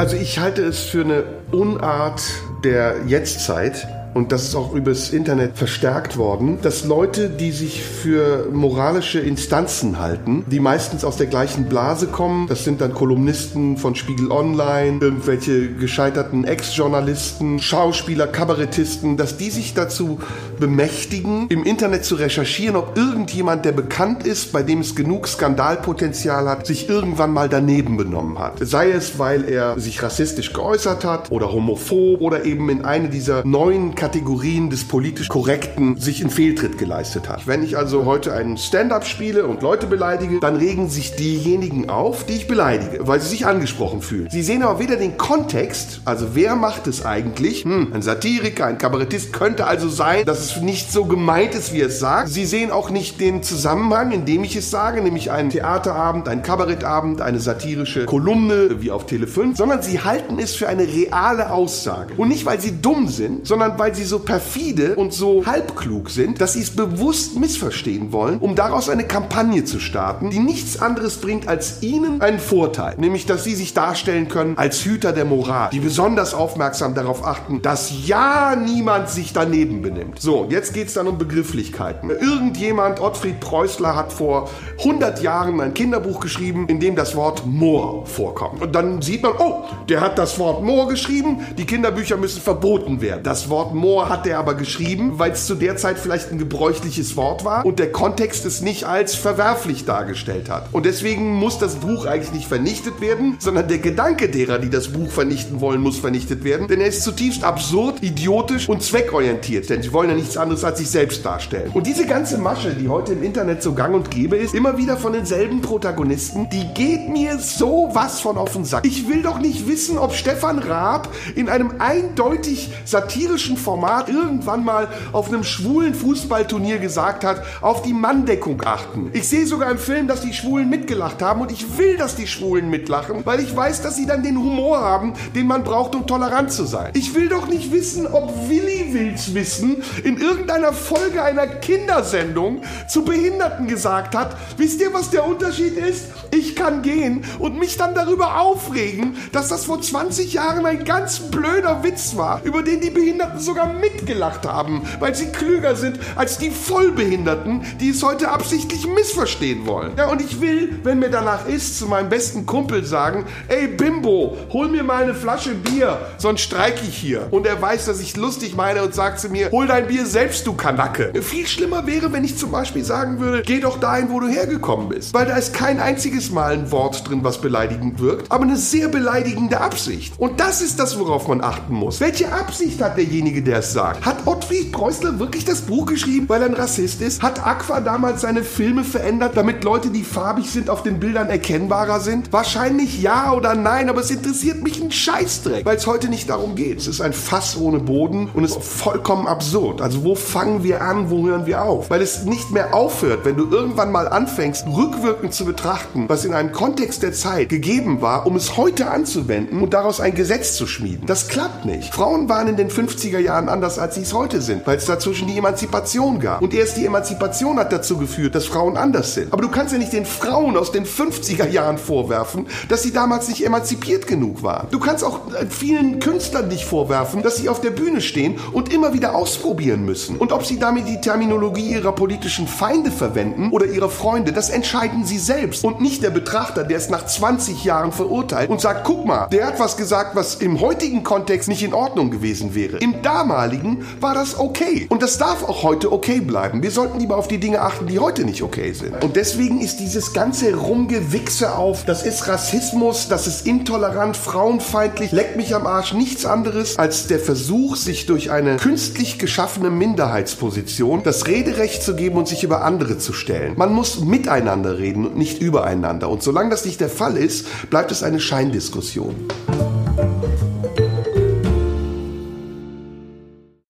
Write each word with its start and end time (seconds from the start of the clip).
Also 0.00 0.16
ich 0.16 0.38
halte 0.38 0.62
es 0.62 0.80
für 0.84 1.04
eine 1.04 1.24
Unart 1.52 2.22
der 2.64 3.04
Jetztzeit, 3.06 3.86
und 4.14 4.32
das 4.32 4.44
ist 4.44 4.54
auch 4.54 4.74
übers 4.74 5.10
Internet 5.10 5.56
verstärkt 5.56 6.16
worden, 6.16 6.58
dass 6.62 6.84
Leute, 6.84 7.28
die 7.28 7.52
sich 7.52 7.82
für 7.82 8.48
moralische 8.52 9.20
Instanzen 9.20 9.98
halten, 9.98 10.44
die 10.46 10.60
meistens 10.60 11.04
aus 11.04 11.16
der 11.16 11.26
gleichen 11.26 11.66
Blase 11.66 12.06
kommen, 12.06 12.46
das 12.48 12.64
sind 12.64 12.80
dann 12.80 12.92
Kolumnisten 12.92 13.76
von 13.76 13.94
Spiegel 13.94 14.32
Online, 14.32 14.98
irgendwelche 15.00 15.72
gescheiterten 15.74 16.44
Ex-Journalisten, 16.44 17.60
Schauspieler, 17.60 18.26
Kabarettisten, 18.26 19.16
dass 19.16 19.36
die 19.36 19.50
sich 19.50 19.74
dazu 19.74 20.18
bemächtigen, 20.58 21.46
im 21.48 21.64
Internet 21.64 22.04
zu 22.04 22.16
recherchieren, 22.16 22.76
ob 22.76 22.96
irgendjemand, 22.96 23.64
der 23.64 23.72
bekannt 23.72 24.26
ist, 24.26 24.52
bei 24.52 24.62
dem 24.62 24.80
es 24.80 24.94
genug 24.94 25.28
Skandalpotenzial 25.28 26.48
hat, 26.48 26.66
sich 26.66 26.88
irgendwann 26.88 27.32
mal 27.32 27.48
daneben 27.48 27.96
benommen 27.96 28.38
hat. 28.38 28.54
Sei 28.60 28.90
es, 28.90 29.18
weil 29.18 29.48
er 29.48 29.78
sich 29.78 30.02
rassistisch 30.02 30.52
geäußert 30.52 31.04
hat 31.04 31.30
oder 31.30 31.52
homophob 31.52 32.20
oder 32.20 32.44
eben 32.44 32.68
in 32.68 32.84
eine 32.84 33.08
dieser 33.08 33.44
neuen 33.44 33.94
Kategorien 34.00 34.70
des 34.70 34.84
politisch 34.84 35.28
Korrekten 35.28 35.98
sich 35.98 36.22
einen 36.22 36.30
Fehltritt 36.30 36.78
geleistet 36.78 37.28
hat. 37.28 37.46
Wenn 37.46 37.62
ich 37.62 37.76
also 37.76 38.06
heute 38.06 38.32
einen 38.32 38.56
Stand-up 38.56 39.04
spiele 39.04 39.46
und 39.46 39.60
Leute 39.60 39.86
beleidige, 39.86 40.40
dann 40.40 40.56
regen 40.56 40.88
sich 40.88 41.16
diejenigen 41.16 41.90
auf, 41.90 42.24
die 42.24 42.32
ich 42.32 42.48
beleidige, 42.48 43.06
weil 43.06 43.20
sie 43.20 43.28
sich 43.28 43.44
angesprochen 43.44 44.00
fühlen. 44.00 44.28
Sie 44.30 44.42
sehen 44.42 44.62
aber 44.62 44.78
weder 44.78 44.96
den 44.96 45.18
Kontext, 45.18 46.00
also 46.06 46.28
wer 46.32 46.56
macht 46.56 46.86
es 46.86 47.04
eigentlich? 47.04 47.64
Hm, 47.64 47.92
ein 47.92 48.00
Satiriker, 48.00 48.64
ein 48.64 48.78
Kabarettist 48.78 49.34
könnte 49.34 49.66
also 49.66 49.90
sein, 49.90 50.24
dass 50.24 50.40
es 50.40 50.62
nicht 50.62 50.90
so 50.90 51.04
gemeint 51.04 51.54
ist, 51.54 51.74
wie 51.74 51.82
es 51.82 52.00
sagt. 52.00 52.30
Sie 52.30 52.46
sehen 52.46 52.70
auch 52.70 52.88
nicht 52.88 53.20
den 53.20 53.42
Zusammenhang, 53.42 54.12
in 54.12 54.24
dem 54.24 54.44
ich 54.44 54.56
es 54.56 54.70
sage, 54.70 55.02
nämlich 55.02 55.30
einen 55.30 55.50
Theaterabend, 55.50 56.26
einen 56.26 56.42
Kabarettabend, 56.42 57.20
eine 57.20 57.38
satirische 57.38 58.06
Kolumne 58.06 58.80
wie 58.80 58.92
auf 58.92 59.04
Tele 59.04 59.26
5, 59.26 59.58
sondern 59.58 59.82
sie 59.82 60.00
halten 60.00 60.38
es 60.38 60.54
für 60.54 60.68
eine 60.68 60.88
reale 60.88 61.50
Aussage. 61.50 62.14
Und 62.16 62.28
nicht, 62.28 62.46
weil 62.46 62.62
sie 62.62 62.80
dumm 62.80 63.08
sind, 63.08 63.46
sondern 63.46 63.78
weil 63.78 63.89
weil 63.90 63.96
sie 63.96 64.04
so 64.04 64.20
perfide 64.20 64.94
und 64.94 65.12
so 65.12 65.44
halbklug 65.46 66.10
sind, 66.10 66.40
dass 66.40 66.52
sie 66.52 66.60
es 66.60 66.70
bewusst 66.70 67.36
missverstehen 67.36 68.12
wollen, 68.12 68.38
um 68.38 68.54
daraus 68.54 68.88
eine 68.88 69.02
Kampagne 69.02 69.64
zu 69.64 69.80
starten, 69.80 70.30
die 70.30 70.38
nichts 70.38 70.80
anderes 70.80 71.16
bringt 71.16 71.48
als 71.48 71.82
ihnen 71.82 72.20
einen 72.20 72.38
Vorteil, 72.38 72.94
nämlich 72.98 73.26
dass 73.26 73.42
sie 73.42 73.56
sich 73.56 73.74
darstellen 73.74 74.28
können 74.28 74.56
als 74.56 74.84
Hüter 74.84 75.12
der 75.12 75.24
Moral, 75.24 75.70
die 75.72 75.80
besonders 75.80 76.34
aufmerksam 76.34 76.94
darauf 76.94 77.26
achten, 77.26 77.62
dass 77.62 78.06
ja 78.06 78.54
niemand 78.54 79.10
sich 79.10 79.32
daneben 79.32 79.82
benimmt. 79.82 80.20
So, 80.20 80.46
jetzt 80.48 80.72
geht 80.72 80.86
es 80.86 80.94
dann 80.94 81.08
um 81.08 81.18
Begrifflichkeiten. 81.18 82.10
Irgendjemand, 82.10 83.00
Ottfried 83.00 83.40
Preußler, 83.40 83.96
hat 83.96 84.12
vor 84.12 84.50
100 84.78 85.20
Jahren 85.20 85.60
ein 85.60 85.74
Kinderbuch 85.74 86.20
geschrieben, 86.20 86.68
in 86.68 86.78
dem 86.78 86.94
das 86.94 87.16
Wort 87.16 87.44
Moor 87.44 88.06
vorkommt. 88.06 88.62
Und 88.62 88.72
dann 88.72 89.02
sieht 89.02 89.24
man, 89.24 89.32
oh, 89.40 89.64
der 89.88 90.00
hat 90.00 90.16
das 90.16 90.38
Wort 90.38 90.62
Moor 90.62 90.86
geschrieben, 90.86 91.44
die 91.58 91.66
Kinderbücher 91.66 92.16
müssen 92.16 92.40
verboten 92.40 93.00
werden. 93.00 93.24
Das 93.24 93.50
Wort 93.50 93.74
Moor 93.74 93.79
hat 94.08 94.26
er 94.26 94.38
aber 94.38 94.54
geschrieben, 94.54 95.18
weil 95.18 95.32
es 95.32 95.46
zu 95.46 95.54
der 95.54 95.76
Zeit 95.76 95.98
vielleicht 95.98 96.30
ein 96.30 96.38
gebräuchliches 96.38 97.16
Wort 97.16 97.44
war 97.44 97.64
und 97.64 97.78
der 97.78 97.90
Kontext 97.92 98.44
es 98.44 98.60
nicht 98.60 98.84
als 98.84 99.14
verwerflich 99.14 99.84
dargestellt 99.84 100.50
hat. 100.50 100.68
Und 100.72 100.86
deswegen 100.86 101.34
muss 101.34 101.58
das 101.58 101.76
Buch 101.76 102.06
eigentlich 102.06 102.32
nicht 102.32 102.46
vernichtet 102.46 103.00
werden, 103.00 103.36
sondern 103.38 103.68
der 103.68 103.78
Gedanke 103.78 104.28
derer, 104.28 104.58
die 104.58 104.70
das 104.70 104.88
Buch 104.88 105.10
vernichten 105.10 105.60
wollen, 105.60 105.80
muss 105.80 105.98
vernichtet 105.98 106.44
werden, 106.44 106.68
denn 106.68 106.80
er 106.80 106.88
ist 106.88 107.02
zutiefst 107.02 107.42
absurd, 107.42 108.02
idiotisch 108.02 108.68
und 108.68 108.82
zweckorientiert, 108.82 109.70
denn 109.70 109.82
sie 109.82 109.92
wollen 109.92 110.10
ja 110.10 110.16
nichts 110.16 110.36
anderes 110.36 110.62
als 110.62 110.78
sich 110.78 110.90
selbst 110.90 111.24
darstellen. 111.24 111.70
Und 111.72 111.86
diese 111.86 112.06
ganze 112.06 112.38
Masche, 112.38 112.74
die 112.74 112.88
heute 112.88 113.12
im 113.12 113.22
Internet 113.22 113.62
so 113.62 113.72
gang 113.72 113.94
und 113.94 114.10
gäbe 114.10 114.36
ist, 114.36 114.54
immer 114.54 114.76
wieder 114.76 114.96
von 114.96 115.12
denselben 115.12 115.62
Protagonisten, 115.62 116.48
die 116.50 116.66
geht 116.74 117.08
mir 117.08 117.38
so 117.38 117.88
was 117.92 118.20
von 118.20 118.36
auf 118.36 118.52
den 118.52 118.64
Sack. 118.64 118.84
Ich 118.84 119.08
will 119.08 119.22
doch 119.22 119.38
nicht 119.38 119.66
wissen, 119.66 119.98
ob 119.98 120.12
Stefan 120.12 120.58
Raab 120.58 121.08
in 121.34 121.48
einem 121.48 121.74
eindeutig 121.78 122.70
satirischen 122.84 123.56
Format 123.56 123.69
irgendwann 124.08 124.64
mal 124.64 124.88
auf 125.12 125.28
einem 125.28 125.44
schwulen 125.44 125.94
Fußballturnier 125.94 126.78
gesagt 126.78 127.24
hat, 127.24 127.42
auf 127.60 127.82
die 127.82 127.92
Manndeckung 127.92 128.62
achten. 128.64 129.10
Ich 129.12 129.28
sehe 129.28 129.46
sogar 129.46 129.70
im 129.70 129.78
Film, 129.78 130.08
dass 130.08 130.22
die 130.22 130.32
Schwulen 130.32 130.68
mitgelacht 130.68 131.22
haben 131.22 131.40
und 131.40 131.52
ich 131.52 131.78
will, 131.78 131.96
dass 131.96 132.16
die 132.16 132.26
Schwulen 132.26 132.70
mitlachen, 132.70 133.22
weil 133.24 133.40
ich 133.40 133.54
weiß, 133.54 133.82
dass 133.82 133.96
sie 133.96 134.06
dann 134.06 134.22
den 134.22 134.38
Humor 134.38 134.80
haben, 134.80 135.14
den 135.34 135.46
man 135.46 135.64
braucht, 135.64 135.94
um 135.94 136.06
tolerant 136.06 136.52
zu 136.52 136.64
sein. 136.64 136.90
Ich 136.94 137.14
will 137.14 137.28
doch 137.28 137.46
nicht 137.46 137.72
wissen, 137.72 138.06
ob 138.06 138.48
Willi 138.48 138.92
Wills 138.92 139.34
Wissen 139.34 139.82
in 140.04 140.18
irgendeiner 140.18 140.72
Folge 140.72 141.22
einer 141.22 141.46
Kindersendung 141.46 142.62
zu 142.88 143.04
Behinderten 143.04 143.66
gesagt 143.66 144.14
hat, 144.14 144.36
wisst 144.56 144.80
ihr, 144.80 144.92
was 144.92 145.10
der 145.10 145.26
Unterschied 145.26 145.76
ist? 145.76 146.06
Ich 146.32 146.56
kann 146.56 146.82
gehen 146.82 147.24
und 147.38 147.58
mich 147.58 147.76
dann 147.76 147.94
darüber 147.94 148.40
aufregen, 148.40 149.16
dass 149.32 149.48
das 149.48 149.64
vor 149.64 149.80
20 149.80 150.32
Jahren 150.32 150.64
ein 150.66 150.84
ganz 150.84 151.18
blöder 151.18 151.82
Witz 151.82 152.16
war, 152.16 152.42
über 152.44 152.62
den 152.62 152.80
die 152.80 152.90
Behinderten 152.90 153.38
sogar 153.40 153.59
sogar 153.60 153.72
mitgelacht 153.74 154.46
haben, 154.46 154.82
weil 154.98 155.14
sie 155.14 155.26
klüger 155.26 155.76
sind 155.76 155.98
als 156.16 156.38
die 156.38 156.50
Vollbehinderten, 156.50 157.62
die 157.80 157.90
es 157.90 158.02
heute 158.02 158.30
absichtlich 158.30 158.86
missverstehen 158.86 159.66
wollen. 159.66 159.92
Ja, 159.96 160.10
und 160.10 160.20
ich 160.20 160.40
will, 160.40 160.80
wenn 160.82 160.98
mir 160.98 161.10
danach 161.10 161.46
ist, 161.46 161.78
zu 161.78 161.86
meinem 161.86 162.08
besten 162.08 162.46
Kumpel 162.46 162.84
sagen, 162.84 163.24
ey 163.48 163.68
Bimbo, 163.68 164.36
hol 164.52 164.68
mir 164.68 164.82
mal 164.82 165.02
eine 165.02 165.14
Flasche 165.14 165.54
Bier, 165.54 165.98
sonst 166.18 166.42
streike 166.42 166.82
ich 166.86 166.96
hier. 166.96 167.28
Und 167.30 167.46
er 167.46 167.60
weiß, 167.60 167.86
dass 167.86 168.00
ich 168.00 168.16
lustig 168.16 168.54
meine 168.56 168.82
und 168.82 168.94
sagt 168.94 169.20
zu 169.20 169.28
mir, 169.28 169.50
hol 169.50 169.66
dein 169.66 169.86
Bier 169.86 170.06
selbst, 170.06 170.46
du 170.46 170.54
Kanacke. 170.54 171.12
Viel 171.22 171.46
schlimmer 171.46 171.86
wäre, 171.86 172.12
wenn 172.12 172.24
ich 172.24 172.38
zum 172.38 172.50
Beispiel 172.50 172.84
sagen 172.84 173.20
würde, 173.20 173.42
geh 173.42 173.60
doch 173.60 173.78
dahin, 173.78 174.10
wo 174.10 174.20
du 174.20 174.28
hergekommen 174.28 174.88
bist. 174.88 175.12
Weil 175.14 175.26
da 175.26 175.36
ist 175.36 175.52
kein 175.52 175.80
einziges 175.80 176.30
Mal 176.30 176.52
ein 176.52 176.70
Wort 176.70 177.08
drin, 177.08 177.20
was 177.22 177.40
beleidigend 177.40 178.00
wirkt, 178.00 178.30
aber 178.30 178.44
eine 178.44 178.56
sehr 178.56 178.88
beleidigende 178.88 179.60
Absicht. 179.60 180.14
Und 180.18 180.40
das 180.40 180.62
ist 180.62 180.78
das, 180.78 180.98
worauf 180.98 181.28
man 181.28 181.42
achten 181.42 181.74
muss. 181.74 182.00
Welche 182.00 182.32
Absicht 182.32 182.80
hat 182.80 182.96
derjenige, 182.96 183.42
der 183.42 183.49
der 183.50 183.58
es 183.58 183.72
sagt. 183.72 184.06
Hat 184.06 184.26
Ottfried 184.26 184.70
Preußler 184.70 185.18
wirklich 185.18 185.44
das 185.44 185.62
Buch 185.62 185.86
geschrieben, 185.86 186.28
weil 186.28 186.42
er 186.42 186.48
ein 186.48 186.54
Rassist 186.54 187.02
ist? 187.02 187.20
Hat 187.20 187.44
Aqua 187.44 187.80
damals 187.80 188.20
seine 188.20 188.44
Filme 188.44 188.84
verändert, 188.84 189.32
damit 189.34 189.64
Leute, 189.64 189.90
die 189.90 190.04
farbig 190.04 190.48
sind, 190.48 190.70
auf 190.70 190.84
den 190.84 191.00
Bildern 191.00 191.28
erkennbarer 191.28 191.98
sind? 191.98 192.32
Wahrscheinlich 192.32 193.02
ja 193.02 193.32
oder 193.32 193.56
nein, 193.56 193.88
aber 193.88 194.02
es 194.02 194.10
interessiert 194.12 194.62
mich 194.62 194.80
ein 194.80 194.92
Scheißdreck, 194.92 195.66
weil 195.66 195.76
es 195.76 195.88
heute 195.88 196.08
nicht 196.08 196.30
darum 196.30 196.54
geht. 196.54 196.78
Es 196.78 196.86
ist 196.86 197.00
ein 197.00 197.12
Fass 197.12 197.56
ohne 197.56 197.80
Boden 197.80 198.30
und 198.32 198.44
es 198.44 198.52
ist 198.52 198.62
vollkommen 198.62 199.26
absurd. 199.26 199.80
Also 199.80 200.04
wo 200.04 200.14
fangen 200.14 200.62
wir 200.62 200.82
an, 200.82 201.10
wo 201.10 201.26
hören 201.26 201.46
wir 201.46 201.64
auf? 201.64 201.90
Weil 201.90 202.02
es 202.02 202.24
nicht 202.24 202.52
mehr 202.52 202.72
aufhört, 202.72 203.24
wenn 203.24 203.36
du 203.36 203.50
irgendwann 203.50 203.90
mal 203.90 204.06
anfängst, 204.06 204.64
rückwirkend 204.68 205.34
zu 205.34 205.44
betrachten, 205.44 206.04
was 206.08 206.24
in 206.24 206.34
einem 206.34 206.52
Kontext 206.52 207.02
der 207.02 207.14
Zeit 207.14 207.48
gegeben 207.48 208.00
war, 208.00 208.28
um 208.28 208.36
es 208.36 208.56
heute 208.56 208.92
anzuwenden 208.92 209.60
und 209.60 209.74
daraus 209.74 210.00
ein 210.00 210.14
Gesetz 210.14 210.54
zu 210.54 210.68
schmieden. 210.68 211.06
Das 211.06 211.26
klappt 211.26 211.64
nicht. 211.64 211.92
Frauen 211.92 212.28
waren 212.28 212.46
in 212.46 212.56
den 212.56 212.70
50er 212.70 213.18
Jahren 213.18 213.39
Jahren 213.40 213.48
anders, 213.48 213.78
als 213.78 213.94
sie 213.94 214.02
es 214.02 214.12
heute 214.12 214.40
sind, 214.40 214.66
weil 214.66 214.76
es 214.76 214.84
dazwischen 214.84 215.26
die 215.26 215.38
Emanzipation 215.38 216.20
gab. 216.20 216.42
Und 216.42 216.52
erst 216.52 216.76
die 216.76 216.84
Emanzipation 216.84 217.58
hat 217.58 217.72
dazu 217.72 217.96
geführt, 217.96 218.34
dass 218.34 218.46
Frauen 218.46 218.76
anders 218.76 219.14
sind. 219.14 219.32
Aber 219.32 219.42
du 219.42 219.48
kannst 219.48 219.72
ja 219.72 219.78
nicht 219.78 219.92
den 219.92 220.04
Frauen 220.04 220.56
aus 220.56 220.72
den 220.72 220.84
50er 220.84 221.48
Jahren 221.48 221.78
vorwerfen, 221.78 222.46
dass 222.68 222.82
sie 222.82 222.92
damals 222.92 223.28
nicht 223.28 223.44
emanzipiert 223.44 224.06
genug 224.06 224.42
waren. 224.42 224.68
Du 224.70 224.78
kannst 224.78 225.04
auch 225.04 225.20
vielen 225.48 226.00
Künstlern 226.00 226.48
nicht 226.48 226.64
vorwerfen, 226.64 227.22
dass 227.22 227.36
sie 227.36 227.48
auf 227.48 227.60
der 227.60 227.70
Bühne 227.70 228.00
stehen 228.00 228.38
und 228.52 228.72
immer 228.72 228.92
wieder 228.92 229.14
ausprobieren 229.14 229.84
müssen. 229.84 230.16
Und 230.16 230.32
ob 230.32 230.44
sie 230.44 230.58
damit 230.58 230.86
die 230.86 231.00
Terminologie 231.00 231.72
ihrer 231.72 231.92
politischen 231.92 232.46
Feinde 232.46 232.90
verwenden 232.90 233.50
oder 233.50 233.66
ihrer 233.66 233.88
Freunde, 233.88 234.32
das 234.32 234.50
entscheiden 234.50 235.04
sie 235.04 235.18
selbst. 235.18 235.64
Und 235.64 235.80
nicht 235.80 236.02
der 236.02 236.10
Betrachter, 236.10 236.64
der 236.64 236.76
es 236.76 236.90
nach 236.90 237.06
20 237.06 237.64
Jahren 237.64 237.92
verurteilt 237.92 238.50
und 238.50 238.60
sagt, 238.60 238.84
guck 238.84 239.06
mal, 239.06 239.28
der 239.28 239.46
hat 239.46 239.58
was 239.58 239.76
gesagt, 239.76 240.14
was 240.14 240.34
im 240.36 240.60
heutigen 240.60 241.02
Kontext 241.02 241.48
nicht 241.48 241.62
in 241.62 241.72
Ordnung 241.72 242.10
gewesen 242.10 242.54
wäre. 242.54 242.78
Im 242.78 243.02
damaligen 243.02 243.19
damaligen 243.20 243.84
war 244.00 244.14
das 244.14 244.38
okay. 244.38 244.86
Und 244.88 245.02
das 245.02 245.18
darf 245.18 245.42
auch 245.44 245.62
heute 245.62 245.92
okay 245.92 246.20
bleiben. 246.20 246.62
Wir 246.62 246.70
sollten 246.70 246.98
lieber 246.98 247.16
auf 247.16 247.28
die 247.28 247.38
Dinge 247.38 247.60
achten, 247.60 247.86
die 247.86 247.98
heute 247.98 248.24
nicht 248.24 248.42
okay 248.42 248.72
sind. 248.72 249.02
Und 249.04 249.16
deswegen 249.16 249.60
ist 249.60 249.78
dieses 249.78 250.12
ganze 250.12 250.54
Rumgewichse 250.54 251.54
auf, 251.54 251.84
das 251.84 252.04
ist 252.04 252.28
Rassismus, 252.28 253.08
das 253.08 253.26
ist 253.26 253.46
intolerant, 253.46 254.16
frauenfeindlich, 254.16 255.12
leckt 255.12 255.36
mich 255.36 255.54
am 255.54 255.66
Arsch, 255.66 255.92
nichts 255.92 256.24
anderes 256.24 256.78
als 256.78 257.08
der 257.08 257.18
Versuch, 257.18 257.76
sich 257.76 258.06
durch 258.06 258.30
eine 258.30 258.56
künstlich 258.56 259.18
geschaffene 259.18 259.70
Minderheitsposition 259.70 261.02
das 261.02 261.26
Rederecht 261.26 261.82
zu 261.82 261.94
geben 261.94 262.16
und 262.16 262.26
sich 262.26 262.42
über 262.42 262.64
andere 262.64 262.96
zu 262.98 263.12
stellen. 263.12 263.52
Man 263.56 263.74
muss 263.74 264.00
miteinander 264.00 264.78
reden 264.78 265.06
und 265.06 265.18
nicht 265.18 265.42
übereinander. 265.42 266.08
Und 266.08 266.22
solange 266.22 266.50
das 266.50 266.64
nicht 266.64 266.80
der 266.80 266.88
Fall 266.88 267.16
ist, 267.18 267.68
bleibt 267.68 267.92
es 267.92 268.02
eine 268.02 268.20
Scheindiskussion. 268.20 269.14